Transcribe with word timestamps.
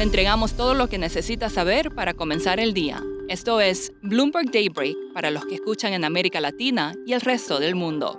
Le 0.00 0.04
entregamos 0.04 0.54
todo 0.54 0.72
lo 0.72 0.88
que 0.88 0.96
necesita 0.96 1.50
saber 1.50 1.94
para 1.94 2.14
comenzar 2.14 2.58
el 2.58 2.72
día. 2.72 3.02
Esto 3.28 3.60
es 3.60 3.92
Bloomberg 4.00 4.50
Daybreak 4.50 4.96
para 5.12 5.30
los 5.30 5.44
que 5.44 5.56
escuchan 5.56 5.92
en 5.92 6.06
América 6.06 6.40
Latina 6.40 6.94
y 7.04 7.12
el 7.12 7.20
resto 7.20 7.60
del 7.60 7.74
mundo. 7.74 8.18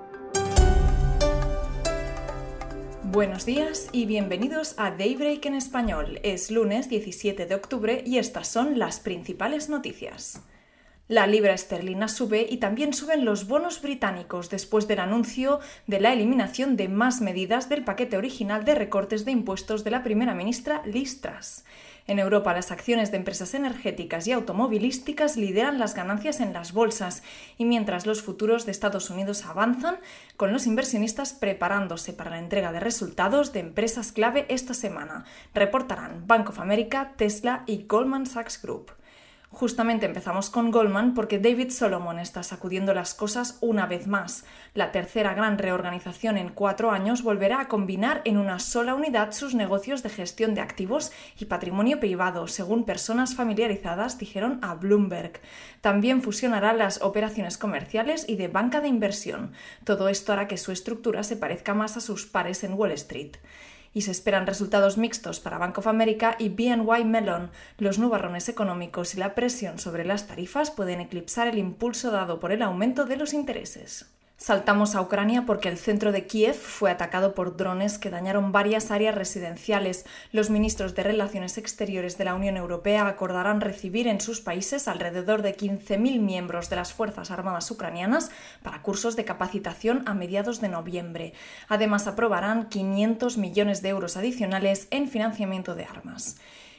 Buenos 3.02 3.48
días 3.48 3.90
y 3.92 4.06
bienvenidos 4.06 4.76
a 4.78 4.92
Daybreak 4.92 5.44
en 5.48 5.56
español. 5.56 6.20
Es 6.22 6.52
lunes 6.52 6.88
17 6.88 7.48
de 7.48 7.56
octubre 7.56 8.04
y 8.06 8.20
estas 8.20 8.48
son 8.48 8.78
las 8.78 9.00
principales 9.00 9.68
noticias. 9.68 10.40
La 11.12 11.28
libra 11.28 11.54
esterlina 11.54 12.08
sube 12.08 12.48
y 12.50 12.56
también 12.56 12.94
suben 12.94 13.26
los 13.26 13.46
bonos 13.46 13.82
británicos 13.82 14.50
después 14.50 14.88
del 14.88 15.02
anuncio 15.02 15.60
de 15.86 16.00
la 16.00 16.14
eliminación 16.14 16.78
de 16.78 16.88
más 16.88 17.20
medidas 17.20 17.68
del 17.68 17.84
paquete 17.84 18.16
original 18.16 18.64
de 18.64 18.76
recortes 18.76 19.26
de 19.26 19.34
impuestos 19.34 19.84
de 19.84 19.92
la 19.92 20.04
primera 20.04 20.34
ministra 20.34 20.82
Liz 20.86 21.20
Truss. 21.20 21.66
En 22.08 22.18
Europa, 22.18 22.54
las 22.54 22.72
acciones 22.72 23.12
de 23.12 23.18
empresas 23.18 23.54
energéticas 23.56 24.26
y 24.26 24.32
automovilísticas 24.32 25.36
lideran 25.36 25.80
las 25.80 25.96
ganancias 25.96 26.40
en 26.40 26.54
las 26.54 26.72
bolsas 26.72 27.24
y 27.58 27.66
mientras 27.66 28.06
los 28.06 28.22
futuros 28.22 28.66
de 28.66 28.72
Estados 28.72 29.10
Unidos 29.10 29.46
avanzan, 29.46 29.98
con 30.38 30.54
los 30.54 30.66
inversionistas 30.66 31.34
preparándose 31.34 32.14
para 32.14 32.32
la 32.32 32.40
entrega 32.40 32.72
de 32.72 32.80
resultados 32.80 33.52
de 33.52 33.60
empresas 33.60 34.14
clave 34.14 34.46
esta 34.48 34.74
semana, 34.74 35.26
reportarán 35.54 36.26
Bank 36.26 36.52
of 36.52 36.60
America, 36.62 37.16
Tesla 37.18 37.66
y 37.68 37.84
Goldman 37.86 38.26
Sachs 38.26 38.62
Group. 38.62 38.94
Justamente 39.54 40.06
empezamos 40.06 40.50
con 40.50 40.72
Goldman 40.72 41.14
porque 41.14 41.38
David 41.38 41.72
Solomon 41.72 42.20
está 42.20 42.42
sacudiendo 42.42 42.94
las 42.94 43.14
cosas 43.14 43.58
una 43.60 43.86
vez 43.86 44.08
más. 44.08 44.46
La 44.74 44.94
tercera 44.94 45.34
gran 45.34 45.58
reorganización 45.58 46.38
en 46.38 46.50
cuatro 46.50 46.90
años 46.90 47.22
volverá 47.22 47.60
a 47.60 47.68
combinar 47.68 48.22
en 48.24 48.38
una 48.38 48.60
sola 48.60 48.96
unidad 48.96 49.34
sus 49.34 49.54
negocios 49.54 50.04
de 50.04 50.10
gestión 50.10 50.56
de 50.56 50.62
activos 50.62 51.12
y 51.38 51.46
patrimonio 51.46 52.00
privado, 52.00 52.48
según 52.48 52.86
personas 52.86 53.36
familiarizadas 53.36 54.18
dijeron 54.18 54.58
a 54.62 54.76
Bloomberg. 54.76 55.42
También 55.82 56.22
fusionará 56.22 56.72
las 56.72 57.02
operaciones 57.02 57.58
comerciales 57.58 58.30
y 58.30 58.38
de 58.38 58.48
banca 58.48 58.80
de 58.80 58.88
inversión. 58.88 59.52
Todo 59.84 60.08
esto 60.08 60.32
hará 60.32 60.48
que 60.48 60.58
su 60.58 60.72
estructura 60.72 61.24
se 61.24 61.36
parezca 61.36 61.74
más 61.74 61.98
a 61.98 62.02
sus 62.02 62.26
pares 62.26 62.64
en 62.64 62.74
Wall 62.74 62.94
Street 62.94 63.36
y 63.94 64.02
se 64.02 64.12
esperan 64.12 64.48
resultados 64.48 64.98
mixtos 64.98 65.40
para 65.40 65.58
Bank 65.58 65.78
of 65.78 65.88
America 65.88 66.36
y 66.40 66.50
BNY 66.50 67.04
Mellon. 67.06 67.52
Los 67.78 68.00
nubarrones 68.00 68.50
económicos 68.50 69.16
y 69.16 69.18
la 69.18 69.36
presión 69.36 69.80
sobre 69.80 70.06
las 70.06 70.28
tarifas 70.28 70.72
pueden 70.72 71.02
eclipsar 71.02 71.48
el 71.48 71.58
impulso 71.58 72.12
dado 72.12 72.40
por 72.40 72.52
el 72.52 72.62
aumento 72.62 73.06
de 73.06 73.18
los 73.18 73.34
intereses. 73.34 74.06
Saltamos 74.42 74.96
a 74.96 75.02
Ucrania 75.02 75.46
porque 75.46 75.70
el 75.70 75.78
centro 75.78 76.12
de 76.12 76.26
Kiev 76.26 76.56
fue 76.56 76.90
atacado 76.90 77.36
por 77.36 77.58
drones 77.58 78.00
que 78.00 78.10
dañaron 78.10 78.52
varias 78.52 78.90
áreas 78.90 79.14
residenciales. 79.14 80.04
Los 80.32 80.50
ministros 80.50 80.96
de 80.96 81.04
Relaciones 81.04 81.60
Exteriores 81.60 82.18
de 82.18 82.26
la 82.26 82.34
Unión 82.34 82.58
Europea 82.58 83.06
acordarán 83.06 83.62
recibir 83.62 84.08
en 84.08 84.20
sus 84.20 84.42
países 84.42 84.88
alrededor 84.88 85.44
de 85.44 85.56
15.000 85.56 86.20
miembros 86.20 86.72
de 86.72 86.78
las 86.78 86.92
Fuerzas 86.92 87.30
Armadas 87.30 87.70
ucranianas 87.70 88.32
para 88.64 88.82
cursos 88.82 89.16
de 89.16 89.26
capacitación 89.26 90.02
a 90.08 90.16
mediados 90.16 90.60
de 90.60 90.70
noviembre. 90.70 91.34
Además, 91.68 92.08
aprobarán 92.08 92.68
500 92.68 93.38
millones 93.38 93.84
de 93.84 93.90
euros 93.90 94.18
adicionales 94.18 94.88
en 94.90 95.08
financiamiento 95.08 95.76
de 95.76 95.86
armas. 95.86 96.38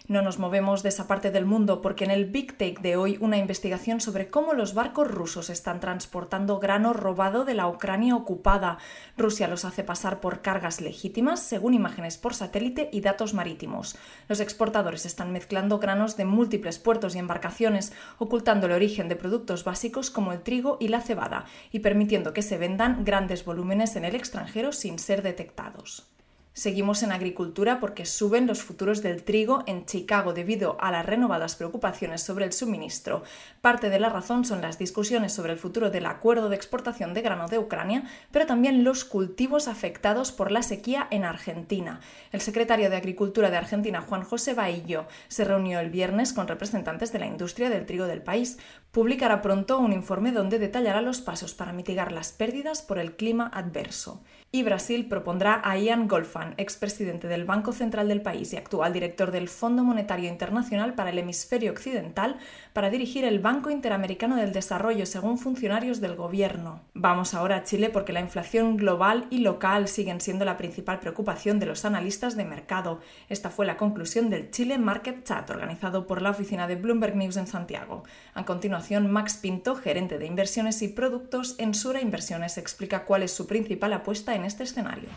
No 0.08 0.20
nos 0.20 0.40
movemos 0.40 0.82
de 0.82 0.88
esa 0.88 1.06
parte 1.06 1.30
del 1.30 1.46
mundo 1.46 1.80
porque 1.80 2.04
en 2.04 2.10
el 2.10 2.24
Big 2.24 2.58
Take 2.58 2.78
de 2.82 2.96
hoy 2.96 3.18
una 3.20 3.38
investigación 3.38 4.00
sobre 4.00 4.30
cómo 4.30 4.52
los 4.52 4.74
barcos 4.74 5.08
rusos 5.08 5.48
están 5.48 5.78
transportando 5.78 6.58
grano 6.58 6.92
robado 6.92 7.44
de 7.44 7.54
la 7.54 7.68
Ucrania 7.68 8.16
ocupada. 8.16 8.78
Rusia 9.16 9.46
los 9.46 9.64
hace 9.64 9.84
pasar 9.84 10.20
por 10.20 10.42
cargas 10.42 10.80
legítimas 10.80 11.40
según 11.40 11.72
imágenes 11.72 12.18
por 12.18 12.34
satélite 12.34 12.90
y 12.92 13.00
datos 13.00 13.32
marítimos. 13.32 13.96
Los 14.28 14.40
exportadores 14.40 15.06
están 15.06 15.30
mezclando 15.30 15.78
granos 15.78 16.16
de 16.16 16.24
múltiples 16.24 16.80
puertos 16.80 17.14
y 17.14 17.20
embarcaciones, 17.20 17.92
ocultando 18.18 18.66
el 18.66 18.72
origen 18.72 19.08
de 19.08 19.14
productos 19.14 19.62
básicos 19.62 20.10
como 20.10 20.32
el 20.32 20.42
trigo 20.42 20.78
y 20.80 20.88
la 20.88 21.00
cebada 21.00 21.44
y 21.70 21.78
permitiendo 21.78 22.32
que 22.32 22.42
se 22.42 22.58
vendan 22.58 23.04
grandes 23.04 23.44
volúmenes 23.44 23.94
en 23.94 24.04
el 24.04 24.16
extranjero 24.16 24.72
sin 24.72 24.98
ser 24.98 25.22
detectados. 25.22 26.11
Seguimos 26.54 27.02
en 27.02 27.12
agricultura 27.12 27.80
porque 27.80 28.04
suben 28.04 28.46
los 28.46 28.62
futuros 28.62 29.02
del 29.02 29.22
trigo 29.22 29.64
en 29.66 29.86
Chicago 29.86 30.34
debido 30.34 30.76
a 30.82 30.90
las 30.90 31.06
renovadas 31.06 31.56
preocupaciones 31.56 32.20
sobre 32.20 32.44
el 32.44 32.52
suministro. 32.52 33.22
Parte 33.62 33.88
de 33.88 33.98
la 33.98 34.10
razón 34.10 34.44
son 34.44 34.60
las 34.60 34.78
discusiones 34.78 35.32
sobre 35.32 35.54
el 35.54 35.58
futuro 35.58 35.88
del 35.88 36.04
acuerdo 36.04 36.50
de 36.50 36.56
exportación 36.56 37.14
de 37.14 37.22
grano 37.22 37.48
de 37.48 37.58
Ucrania, 37.58 38.04
pero 38.32 38.44
también 38.44 38.84
los 38.84 39.06
cultivos 39.06 39.66
afectados 39.66 40.30
por 40.30 40.52
la 40.52 40.62
sequía 40.62 41.08
en 41.10 41.24
Argentina. 41.24 42.00
El 42.32 42.42
secretario 42.42 42.90
de 42.90 42.96
Agricultura 42.96 43.48
de 43.48 43.56
Argentina, 43.56 44.02
Juan 44.02 44.22
José 44.22 44.52
Baillo, 44.52 45.06
se 45.28 45.44
reunió 45.44 45.80
el 45.80 45.88
viernes 45.88 46.34
con 46.34 46.48
representantes 46.48 47.14
de 47.14 47.18
la 47.18 47.26
industria 47.26 47.70
del 47.70 47.86
trigo 47.86 48.04
del 48.04 48.20
país. 48.20 48.58
Publicará 48.90 49.40
pronto 49.40 49.78
un 49.78 49.94
informe 49.94 50.32
donde 50.32 50.58
detallará 50.58 51.00
los 51.00 51.22
pasos 51.22 51.54
para 51.54 51.72
mitigar 51.72 52.12
las 52.12 52.32
pérdidas 52.32 52.82
por 52.82 52.98
el 52.98 53.16
clima 53.16 53.50
adverso 53.54 54.22
y 54.54 54.62
Brasil 54.62 55.06
propondrá 55.06 55.62
a 55.64 55.78
Ian 55.78 56.06
Goldfan, 56.06 56.52
expresidente 56.58 57.26
del 57.26 57.46
Banco 57.46 57.72
Central 57.72 58.08
del 58.08 58.20
país 58.20 58.52
y 58.52 58.58
actual 58.58 58.92
director 58.92 59.30
del 59.30 59.48
Fondo 59.48 59.82
Monetario 59.82 60.28
Internacional 60.28 60.92
para 60.92 61.08
el 61.08 61.18
Hemisferio 61.18 61.72
Occidental, 61.72 62.36
para 62.74 62.90
dirigir 62.90 63.24
el 63.24 63.38
Banco 63.38 63.70
Interamericano 63.70 64.36
del 64.36 64.52
Desarrollo, 64.52 65.06
según 65.06 65.38
funcionarios 65.38 66.02
del 66.02 66.16
gobierno. 66.16 66.82
Vamos 67.02 67.34
ahora 67.34 67.56
a 67.56 67.64
Chile 67.64 67.90
porque 67.90 68.12
la 68.12 68.20
inflación 68.20 68.76
global 68.76 69.26
y 69.28 69.38
local 69.38 69.88
siguen 69.88 70.20
siendo 70.20 70.44
la 70.44 70.56
principal 70.56 71.00
preocupación 71.00 71.58
de 71.58 71.66
los 71.66 71.84
analistas 71.84 72.36
de 72.36 72.44
mercado. 72.44 73.00
Esta 73.28 73.50
fue 73.50 73.66
la 73.66 73.76
conclusión 73.76 74.30
del 74.30 74.52
Chile 74.52 74.78
Market 74.78 75.24
Chat, 75.24 75.50
organizado 75.50 76.06
por 76.06 76.22
la 76.22 76.30
oficina 76.30 76.68
de 76.68 76.76
Bloomberg 76.76 77.16
News 77.16 77.36
en 77.38 77.48
Santiago. 77.48 78.04
A 78.34 78.44
continuación, 78.44 79.10
Max 79.10 79.36
Pinto, 79.36 79.74
gerente 79.74 80.16
de 80.16 80.26
inversiones 80.26 80.80
y 80.80 80.86
productos 80.86 81.56
en 81.58 81.74
Sura 81.74 82.00
Inversiones, 82.00 82.56
explica 82.56 83.04
cuál 83.04 83.24
es 83.24 83.32
su 83.32 83.48
principal 83.48 83.92
apuesta 83.94 84.36
en 84.36 84.44
este 84.44 84.62
escenario? 84.62 85.08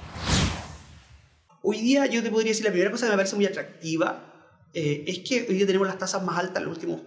Hoy 1.61 1.81
día 1.81 2.07
yo 2.07 2.23
te 2.23 2.31
podría 2.31 2.49
decir, 2.49 2.65
la 2.65 2.71
primera 2.71 2.89
cosa 2.89 3.05
que 3.05 3.11
me 3.11 3.17
parece 3.17 3.35
muy 3.35 3.45
atractiva 3.45 4.63
eh, 4.73 5.03
es 5.05 5.19
que 5.19 5.45
hoy 5.47 5.53
día 5.53 5.67
tenemos 5.67 5.85
las 5.85 5.99
tasas 5.99 6.23
más 6.23 6.39
altas 6.39 6.57
en 6.57 6.67
los 6.67 6.77
últimos 6.77 7.01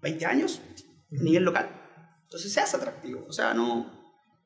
20 0.00 0.26
años 0.26 0.60
a 1.10 1.24
nivel 1.24 1.42
local. 1.42 1.79
Entonces 2.30 2.52
se 2.52 2.60
hace 2.60 2.76
atractivo. 2.76 3.26
O 3.28 3.32
sea, 3.32 3.52
no, 3.54 3.90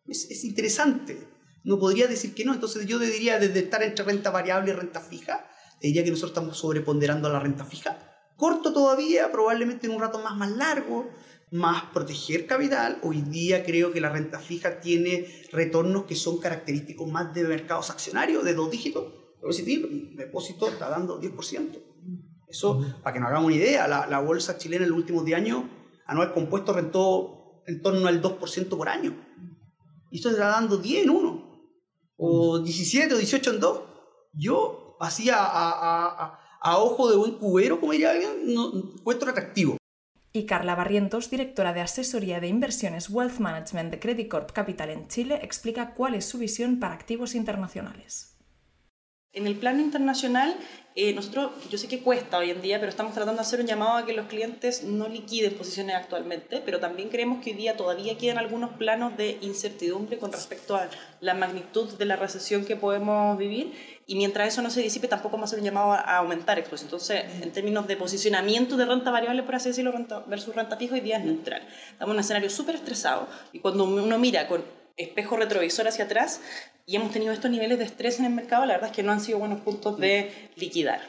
es, 0.06 0.30
es 0.30 0.44
interesante. 0.44 1.28
No 1.64 1.78
podría 1.78 2.06
decir 2.06 2.34
que 2.34 2.44
no. 2.44 2.54
Entonces 2.54 2.86
yo 2.86 2.98
te 2.98 3.06
diría, 3.06 3.38
desde 3.38 3.60
estar 3.60 3.82
entre 3.82 4.04
renta 4.04 4.30
variable 4.30 4.70
y 4.70 4.74
renta 4.74 5.00
fija, 5.00 5.46
te 5.80 5.88
diría 5.88 6.02
que 6.02 6.10
nosotros 6.10 6.30
estamos 6.30 6.58
sobreponderando 6.58 7.28
a 7.28 7.32
la 7.32 7.40
renta 7.40 7.64
fija. 7.64 7.98
Corto 8.36 8.72
todavía, 8.72 9.30
probablemente 9.30 9.86
en 9.86 9.92
un 9.92 10.00
rato 10.00 10.18
más, 10.18 10.36
más 10.36 10.50
largo 10.50 11.08
más 11.54 11.84
proteger 11.92 12.46
capital. 12.46 12.98
Hoy 13.02 13.22
día 13.22 13.64
creo 13.64 13.92
que 13.92 14.00
la 14.00 14.10
renta 14.10 14.40
fija 14.40 14.80
tiene 14.80 15.28
retornos 15.52 16.04
que 16.04 16.16
son 16.16 16.38
característicos 16.38 17.08
más 17.08 17.32
de 17.32 17.44
mercados 17.44 17.90
accionarios, 17.90 18.44
de 18.44 18.54
dos 18.54 18.72
dígitos. 18.72 19.04
Positivo, 19.40 19.86
el 19.86 20.16
depósito 20.16 20.68
está 20.68 20.88
dando 20.88 21.20
10%. 21.20 21.80
Eso, 22.48 22.84
para 23.04 23.14
que 23.14 23.20
nos 23.20 23.28
hagamos 23.28 23.46
una 23.46 23.56
idea, 23.56 23.86
la, 23.86 24.18
bolsa 24.20 24.58
chilena 24.58 24.84
en 24.84 24.90
los 24.90 24.98
últimos 24.98 25.24
10 25.24 25.38
años, 25.38 25.64
anual 26.06 26.32
compuesto 26.32 26.72
rentó 26.72 27.43
en 27.66 27.82
torno 27.82 28.06
al 28.06 28.22
2% 28.22 28.68
por 28.76 28.88
año. 28.88 29.14
Y 30.10 30.16
esto 30.16 30.30
está 30.30 30.48
dando 30.48 30.76
10 30.76 31.04
en 31.04 31.10
uno, 31.10 31.68
o 32.16 32.58
17 32.58 33.14
o 33.14 33.18
18 33.18 33.50
en 33.50 33.60
dos. 33.60 33.80
Yo, 34.32 34.96
así 35.00 35.30
a, 35.30 35.36
a, 35.38 36.38
a, 36.60 36.78
ojo 36.78 37.10
de 37.10 37.16
buen 37.16 37.32
cubero, 37.32 37.80
como 37.80 37.92
diría 37.92 38.10
alguien, 38.10 38.54
no, 38.54 38.72
encuentro 38.96 39.30
atractivo 39.30 39.76
y 40.36 40.46
Carla 40.46 40.74
Barrientos, 40.74 41.30
directora 41.30 41.72
de 41.72 41.80
asesoría 41.80 42.40
de 42.40 42.48
inversiones 42.48 43.08
Wealth 43.08 43.38
Management 43.38 43.92
de 43.92 44.00
Credit 44.00 44.28
Corp 44.28 44.50
Capital 44.50 44.90
en 44.90 45.06
Chile, 45.06 45.38
explica 45.42 45.94
cuál 45.94 46.16
es 46.16 46.24
su 46.24 46.38
visión 46.38 46.80
para 46.80 46.92
activos 46.94 47.36
internacionales. 47.36 48.33
En 49.34 49.48
el 49.48 49.56
plano 49.56 49.80
internacional, 49.80 50.56
eh, 50.94 51.12
nosotros, 51.12 51.50
yo 51.68 51.76
sé 51.76 51.88
que 51.88 51.98
cuesta 51.98 52.38
hoy 52.38 52.50
en 52.50 52.62
día, 52.62 52.78
pero 52.78 52.88
estamos 52.88 53.14
tratando 53.14 53.42
de 53.42 53.46
hacer 53.46 53.58
un 53.58 53.66
llamado 53.66 53.96
a 53.96 54.06
que 54.06 54.12
los 54.12 54.26
clientes 54.26 54.84
no 54.84 55.08
liquiden 55.08 55.54
posiciones 55.54 55.96
actualmente, 55.96 56.62
pero 56.64 56.78
también 56.78 57.08
creemos 57.08 57.42
que 57.42 57.50
hoy 57.50 57.56
día 57.56 57.76
todavía 57.76 58.16
quedan 58.16 58.38
algunos 58.38 58.70
planos 58.74 59.16
de 59.16 59.38
incertidumbre 59.40 60.18
con 60.18 60.30
respecto 60.30 60.76
a 60.76 60.88
la 61.20 61.34
magnitud 61.34 61.92
de 61.98 62.04
la 62.04 62.14
recesión 62.14 62.64
que 62.64 62.76
podemos 62.76 63.36
vivir 63.36 63.72
y 64.06 64.14
mientras 64.14 64.46
eso 64.46 64.62
no 64.62 64.70
se 64.70 64.82
disipe 64.82 65.08
tampoco 65.08 65.36
vamos 65.36 65.48
a 65.48 65.50
hacer 65.50 65.58
un 65.58 65.64
llamado 65.64 65.94
a 65.94 66.18
aumentar 66.18 66.60
exposición. 66.60 66.86
Entonces, 66.86 67.42
en 67.42 67.50
términos 67.50 67.88
de 67.88 67.96
posicionamiento 67.96 68.76
de 68.76 68.86
renta 68.86 69.10
variable, 69.10 69.42
por 69.42 69.56
así 69.56 69.70
decirlo, 69.70 69.92
versus 70.28 70.54
renta 70.54 70.76
fija, 70.76 70.94
hoy 70.94 71.00
día 71.00 71.16
es 71.16 71.24
neutral. 71.24 71.66
Estamos 71.90 72.12
en 72.12 72.16
un 72.18 72.20
escenario 72.20 72.50
súper 72.50 72.76
estresado 72.76 73.26
y 73.52 73.58
cuando 73.58 73.82
uno 73.82 74.16
mira 74.16 74.46
con 74.46 74.62
espejo 74.96 75.36
retrovisor 75.36 75.88
hacia 75.88 76.04
atrás 76.04 76.40
y 76.86 76.96
hemos 76.96 77.12
tenido 77.12 77.32
estos 77.32 77.50
niveles 77.50 77.78
de 77.78 77.84
estrés 77.84 78.18
en 78.18 78.26
el 78.26 78.32
mercado, 78.32 78.64
la 78.66 78.74
verdad 78.74 78.90
es 78.90 78.96
que 78.96 79.02
no 79.02 79.12
han 79.12 79.20
sido 79.20 79.38
buenos 79.38 79.60
puntos 79.60 79.98
de 79.98 80.32
liquidar. 80.56 81.00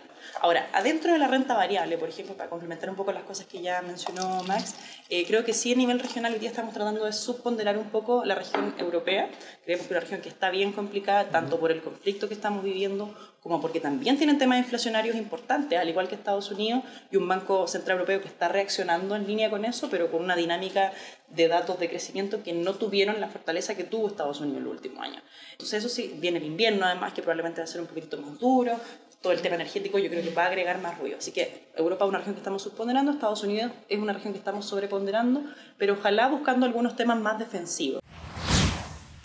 Ahora, 0.41 0.67
adentro 0.73 1.13
de 1.13 1.17
la 1.17 1.27
renta 1.27 1.53
variable, 1.55 1.97
por 1.97 2.09
ejemplo, 2.09 2.35
para 2.35 2.49
complementar 2.49 2.89
un 2.89 2.95
poco 2.95 3.11
las 3.11 3.23
cosas 3.23 3.45
que 3.45 3.61
ya 3.61 3.81
mencionó 3.81 4.43
Max, 4.43 4.75
eh, 5.09 5.25
creo 5.25 5.45
que 5.45 5.53
sí 5.53 5.73
a 5.73 5.75
nivel 5.75 5.99
regional 5.99 6.33
hoy 6.33 6.39
día 6.39 6.49
estamos 6.49 6.73
tratando 6.73 7.05
de 7.05 7.13
subponderar 7.13 7.77
un 7.77 7.89
poco 7.89 8.25
la 8.25 8.35
región 8.35 8.75
europea. 8.77 9.29
Creemos 9.63 9.87
que 9.87 9.93
una 9.93 10.01
región 10.01 10.21
que 10.21 10.29
está 10.29 10.49
bien 10.49 10.73
complicada, 10.73 11.29
tanto 11.29 11.59
por 11.59 11.71
el 11.71 11.81
conflicto 11.81 12.27
que 12.27 12.33
estamos 12.33 12.63
viviendo 12.63 13.15
como 13.41 13.61
porque 13.61 13.79
también 13.79 14.17
tienen 14.17 14.39
temas 14.39 14.57
inflacionarios 14.57 15.15
importantes, 15.15 15.79
al 15.79 15.87
igual 15.87 16.07
que 16.07 16.15
Estados 16.15 16.49
Unidos, 16.49 16.83
y 17.11 17.17
un 17.17 17.27
Banco 17.27 17.67
Central 17.67 17.99
Europeo 17.99 18.19
que 18.19 18.27
está 18.27 18.47
reaccionando 18.47 19.15
en 19.15 19.27
línea 19.27 19.49
con 19.51 19.65
eso, 19.65 19.87
pero 19.89 20.11
con 20.11 20.23
una 20.23 20.35
dinámica 20.35 20.91
de 21.29 21.47
datos 21.47 21.79
de 21.79 21.87
crecimiento 21.87 22.41
que 22.43 22.53
no 22.53 22.73
tuvieron 22.73 23.21
la 23.21 23.29
fortaleza 23.29 23.75
que 23.75 23.83
tuvo 23.83 24.07
Estados 24.07 24.41
Unidos 24.41 24.57
en 24.57 24.63
el 24.63 24.69
último 24.69 25.01
año. 25.01 25.21
Entonces 25.51 25.85
eso 25.85 25.93
sí, 25.93 26.15
viene 26.17 26.39
el 26.39 26.45
invierno 26.45 26.85
además, 26.85 27.13
que 27.13 27.21
probablemente 27.21 27.61
va 27.61 27.65
a 27.65 27.67
ser 27.67 27.81
un 27.81 27.87
poquito 27.87 28.17
más 28.17 28.39
duro, 28.39 28.79
todo 29.25 29.33
el 29.33 29.41
tema 29.41 29.55
energético 29.55 29.97
yo 29.97 30.07
creo 30.07 30.21
va 30.33 30.43
a 30.43 30.47
agregar 30.47 30.81
más 30.81 30.97
ruido. 30.97 31.17
Así 31.17 31.31
que 31.31 31.67
Europa 31.75 32.05
es 32.05 32.09
una 32.09 32.17
región 32.19 32.35
que 32.35 32.39
estamos 32.39 32.61
subponderando, 32.61 33.11
Estados 33.11 33.43
Unidos 33.43 33.71
es 33.89 33.99
una 33.99 34.13
región 34.13 34.33
que 34.33 34.39
estamos 34.39 34.65
sobreponderando, 34.65 35.43
pero 35.77 35.93
ojalá 35.93 36.27
buscando 36.27 36.65
algunos 36.65 36.95
temas 36.95 37.19
más 37.19 37.39
defensivos. 37.39 38.01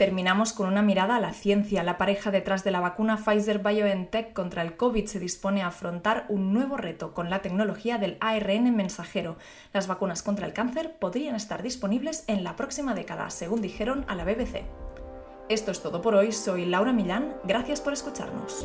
Terminamos 0.01 0.55
con 0.55 0.67
una 0.67 0.81
mirada 0.81 1.17
a 1.17 1.21
la 1.21 1.35
ciencia. 1.35 1.83
La 1.83 1.99
pareja 1.99 2.31
detrás 2.31 2.65
de 2.65 2.71
la 2.71 2.81
vacuna 2.81 3.19
Pfizer 3.19 3.59
BioNTech 3.59 4.33
contra 4.33 4.63
el 4.63 4.75
COVID 4.75 5.05
se 5.05 5.21
dispone 5.21 5.61
a 5.61 5.67
afrontar 5.67 6.25
un 6.31 6.55
nuevo 6.55 6.79
reto 6.79 7.13
con 7.13 7.29
la 7.29 7.43
tecnología 7.43 7.99
del 7.99 8.17
ARN 8.21 8.75
mensajero. 8.75 9.37
Las 9.75 9.89
vacunas 9.89 10.23
contra 10.23 10.47
el 10.47 10.55
cáncer 10.55 10.97
podrían 10.99 11.35
estar 11.35 11.63
disponibles 11.63 12.25
en 12.29 12.45
la 12.45 12.57
próxima 12.57 12.95
década, 12.95 13.29
según 13.29 13.61
dijeron 13.61 14.07
a 14.09 14.15
la 14.15 14.25
BBC. 14.25 14.63
Esto 15.51 15.71
es 15.71 15.83
todo 15.83 16.01
por 16.01 16.15
hoy. 16.15 16.33
Soy 16.33 16.65
Laura 16.65 16.95
Millán. 16.95 17.35
Gracias 17.45 17.83
por 17.83 17.93
escucharnos. 17.93 18.65